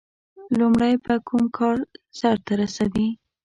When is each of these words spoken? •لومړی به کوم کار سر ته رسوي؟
•لومړی 0.59 0.93
به 1.03 1.15
کوم 1.27 1.43
کار 1.57 1.77
سر 2.19 2.35
ته 2.45 2.53
رسوي؟ 2.61 3.07